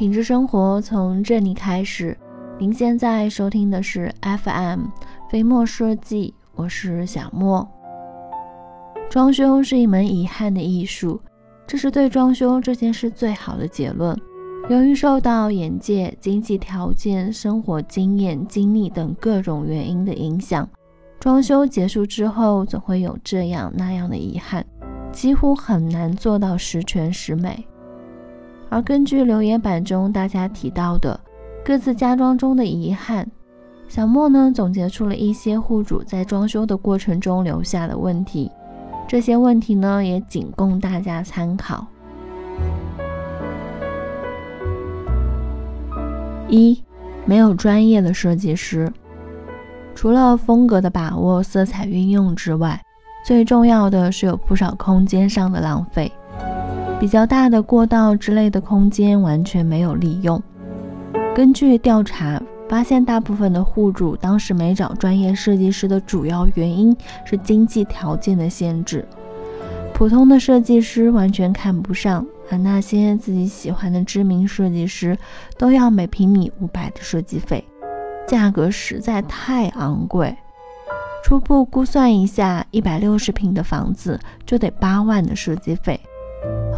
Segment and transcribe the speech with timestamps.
[0.00, 2.16] 品质生活从这里开始。
[2.58, 4.86] 您现在收听的是 FM
[5.28, 7.68] 飞墨设计，我是小莫。
[9.10, 11.20] 装修是一门遗憾的艺术，
[11.66, 14.18] 这是对装修这件事最好的结论。
[14.70, 20.66] 由于受到眼界、经济条件、生活经验、经历等各种原因的影响，
[21.18, 24.64] 装修结束之后总会有这样那样的遗憾，
[25.12, 27.62] 几乎很难做到十全十美。
[28.70, 31.18] 而根据留言板中大家提到的
[31.64, 33.28] 各自家装中的遗憾，
[33.88, 38.50] 小莫呢总结出了一些户主在装修的过程中留下的问题，
[39.08, 41.84] 这些问题呢也仅供大家参考。
[46.48, 46.80] 一，
[47.26, 48.92] 没有专业的设计师，
[49.96, 52.80] 除了风格的把握、色彩运用之外，
[53.26, 56.10] 最重要的是有不少空间上的浪费。
[57.00, 60.40] 比较大的过道之类的空间完全没有利用。
[61.34, 66.94] 根据调查发现，大部分的户主当时没找专业设计师的主要原因
[67.24, 69.08] 是经济条件的限制。
[69.94, 75.16] 普通的设计师完全看不上，而那些自己喜欢的知名设计师
[75.56, 77.64] 都要每平米五百的设计费，
[78.28, 80.36] 价格实在太昂贵。
[81.24, 85.98] 初步估算一下，一百六十平的房子就得八万的设计费。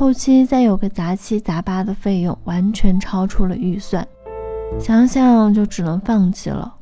[0.00, 4.08] 后期再有个杂七杂八的费用，完全超出了预算，
[4.78, 6.74] 想想就只能放弃了。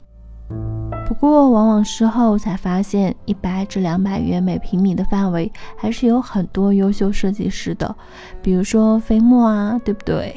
[1.05, 7.92] 不过往往事后才发现，一百至两百元每平米的范围，还是有很多优秀设计师的，
[8.41, 10.36] 比如说飞墨啊，对不对？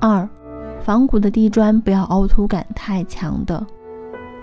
[0.00, 0.28] 二，
[0.84, 3.66] 仿古的地砖不要凹凸感太强的，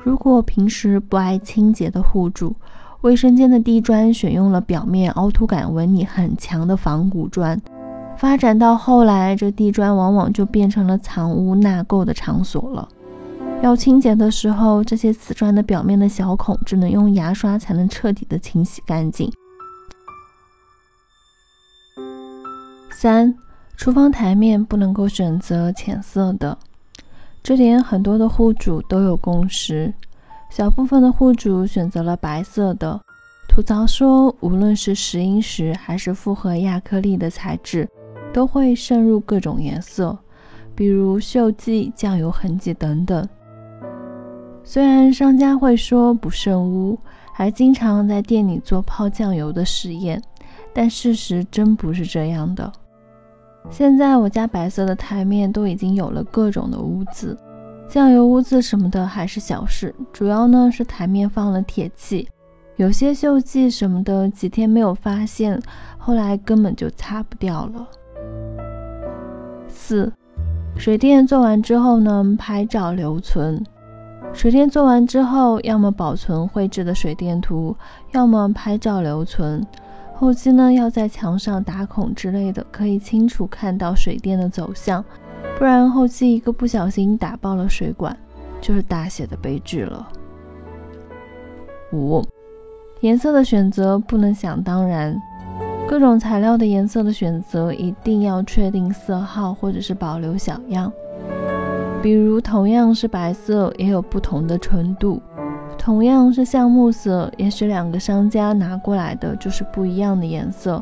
[0.03, 2.53] 如果平时不爱清洁的户主。
[3.01, 7.59] 卫生间的地砖选用了表面凹凸感纹理很强的仿古砖，
[8.15, 12.87] 发展到后来，这地砖往往就变成了藏污纳垢的场所了。
[13.63, 19.31] 要清洁的时候，这些瓷砖的表面的小孔只能用牙刷才能彻底的清洗干净。
[22.91, 23.35] 三，
[23.75, 26.55] 厨房台面不能够选择浅色的，
[27.41, 29.91] 这点很多的户主都有共识。
[30.51, 32.99] 小部分的户主选择了白色的，
[33.47, 37.87] 吐槽说，无论是石英石还是复合亚克力的材质，
[38.33, 40.15] 都会渗入各种颜色，
[40.75, 43.25] 比如锈迹、酱油痕迹等等。
[44.61, 46.99] 虽然商家会说不渗污，
[47.31, 50.21] 还经常在店里做泡酱油的实验，
[50.73, 52.69] 但事实真不是这样的。
[53.69, 57.37] 现在我家白色的台面都已经有了各种的污渍。
[57.91, 62.25] 酱油污渍什么的还是小事，主要呢是台面放了铁器，
[62.77, 65.61] 有些锈迹什么的几天没有发现，
[65.97, 67.85] 后来根本就擦不掉了。
[69.67, 70.09] 四，
[70.77, 73.61] 水电做完之后呢，拍照留存。
[74.31, 77.75] 水电做完之后，要么保存绘制的水电图，
[78.13, 79.61] 要么拍照留存。
[80.15, 85.03] 后期呢，要在墙上打孔之类的，可以清楚看到水电的走向。
[85.61, 88.17] 不然后期一个不小心打爆了水管，
[88.59, 90.07] 就是大写的悲剧了。
[91.93, 92.25] 五，
[93.01, 95.15] 颜色的选择不能想当然，
[95.87, 100.91] 各种材料的颜色的选择一定要确定色号或者是保留小样。
[102.01, 105.21] 比如同样是白色，也有不同的纯度；
[105.77, 110.81] 同样是橡木色，也许两个商家拿过来的就是不一样的颜色。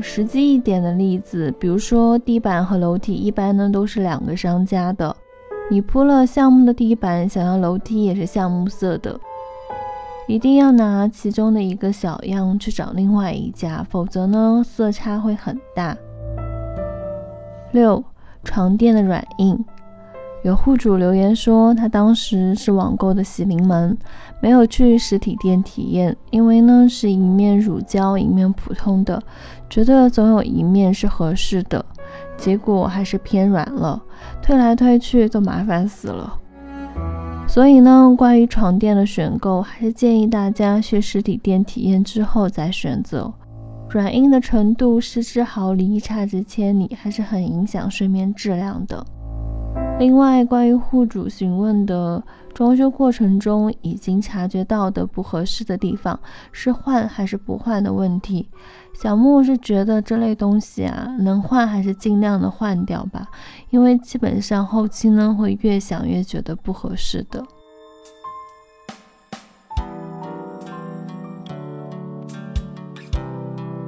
[0.00, 5.14] 实际一点的例子，比如说地板和楼梯，一般呢都是两个商家的。
[5.70, 9.18] 你铺了橡木的地板，想要楼梯也是橡木色的，
[10.26, 15.96] 一定要拿其中的一个小样去找另外一家，否则呢色差会很大。
[17.72, 18.02] 六，
[18.42, 19.64] 床垫的软硬。
[20.42, 23.96] 有户主留言说，他当时是网购的喜临门，
[24.40, 29.22] 没有去实体店体验，因为呢是一面乳胶一面普通的，
[29.68, 31.84] 觉得总有一面是合适的，
[32.38, 34.02] 结果还是偏软了，
[34.40, 36.32] 推来推去都麻烦死了。
[37.46, 43.30] 所以呢，关于床垫的选购，还是建议大家去实体店体验之后再选择。
[43.90, 49.04] 软硬的程度失之毫厘，差之千里，还是很影响睡眠质量的。
[50.00, 52.22] 另外，关于户主询问的
[52.54, 56.18] 装修过程中已经察觉到的不合适的地方，
[56.52, 58.48] 是换还是不换的问题，
[58.94, 63.28] 小木是觉得这类东西啊，能换还是尽量的换掉吧，
[63.68, 67.44] 因为基本上后期呢会越想越觉得不合适的。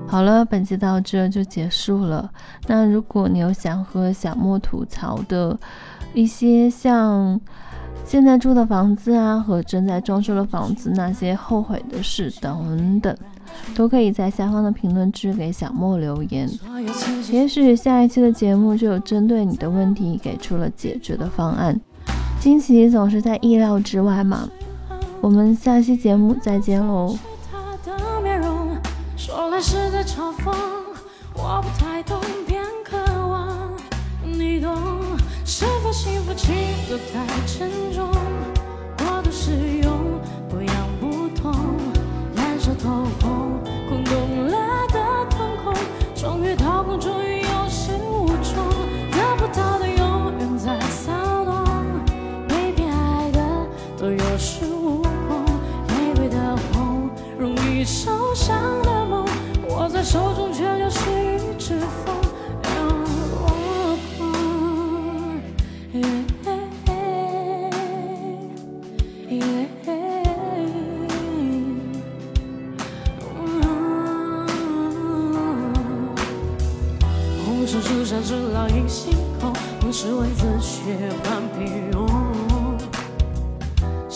[0.07, 2.31] 好了，本期到这就结束了。
[2.67, 5.59] 那如果你有想和小莫吐槽的
[6.15, 7.41] 一些像
[8.05, 13.17] 现在住的房子啊，和正在装修的房子那些后悔的事等等，
[13.75, 16.49] 都可以在下方的评论区给小莫留言。
[17.31, 21.81] 也许下一期的节目就有针对你的问题给出了解决的方案。
[22.41, 24.49] 惊喜总是在意料之外嘛。
[25.21, 27.17] 我们下期节目再见喽。
[29.17, 30.53] 说来是在嘲讽，
[31.35, 32.19] 我不太懂，
[35.93, 36.55] 幸福轻
[36.89, 38.11] 得太沉重？
[38.97, 39.82] 过度使用，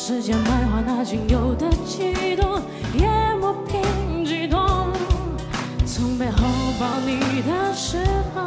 [0.08, 2.62] 时间埋下那仅有的悸动，
[2.94, 3.08] 也
[3.40, 4.88] 磨平激动。
[5.84, 6.46] 从背后
[6.78, 7.98] 抱你的时
[8.32, 8.46] 候，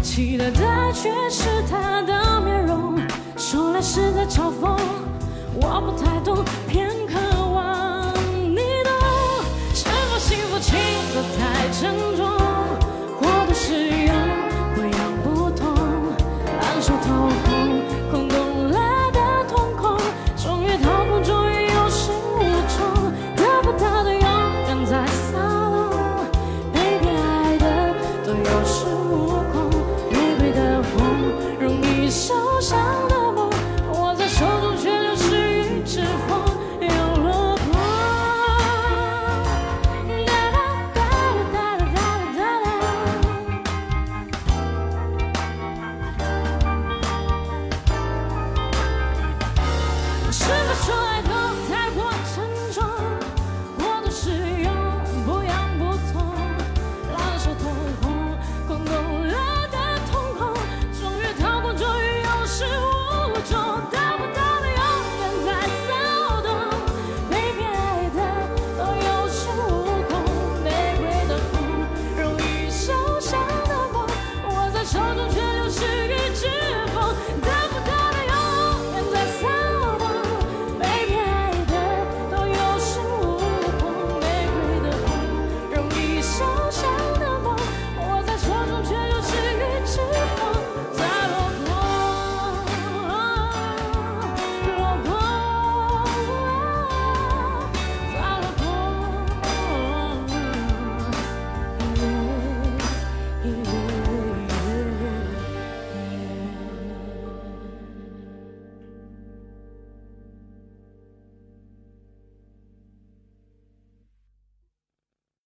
[0.00, 3.00] 期待的却是他的面容。
[3.36, 4.78] 说来是在嘲讽，
[5.60, 7.18] 我不太懂，偏渴
[7.52, 8.14] 望
[8.48, 8.92] 你懂。
[9.74, 10.56] 是否幸福？
[10.60, 10.78] 轻
[11.12, 12.15] 得太沉重。